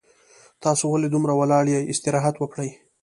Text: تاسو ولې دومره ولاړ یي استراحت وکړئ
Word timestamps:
تاسو 0.63 0.83
ولې 0.89 1.07
دومره 1.13 1.33
ولاړ 1.39 1.65
یي 1.73 1.81
استراحت 1.91 2.35
وکړئ 2.39 2.69